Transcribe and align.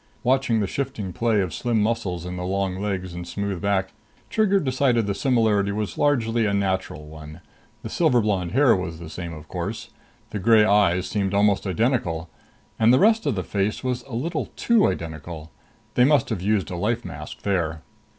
Watching 0.23 0.59
the 0.61 0.65
shifting 0.65 1.13
play 1.13 1.41
of 1.41 1.53
slim 1.53 1.79
muscles 1.79 2.25
in 2.25 2.35
the 2.35 2.43
long 2.43 2.79
legs 2.81 3.13
and 3.13 3.27
smooth 3.27 3.61
back, 3.61 3.93
Trigger 4.31 4.59
decided 4.59 5.05
the 5.05 5.13
similarity 5.13 5.71
was 5.71 5.95
largely 5.95 6.47
a 6.47 6.55
natural 6.55 7.05
one. 7.05 7.41
The 7.83 7.89
silver 7.89 8.19
blonde 8.19 8.53
hair 8.53 8.75
was 8.75 8.97
the 8.97 9.11
same, 9.11 9.31
of 9.31 9.47
course. 9.47 9.91
The 10.31 10.39
gray 10.39 10.65
eyes 10.65 11.07
seemed 11.07 11.35
almost 11.35 11.67
identical 11.67 12.31
and 12.79 12.91
the 12.91 12.97
rest 12.97 13.27
of 13.27 13.35
the 13.35 13.43
face 13.43 13.83
was 13.83 14.01
a 14.07 14.13
little 14.15 14.47
too 14.55 14.87
identical! 14.87 15.51
They 15.93 16.03
must 16.03 16.29
have 16.29 16.41
used 16.41 16.71
a 16.71 16.77
life 16.77 17.05
mask 17.05 17.43
there. 17.43 17.83